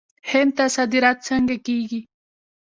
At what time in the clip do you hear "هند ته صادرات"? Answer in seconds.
0.29-1.17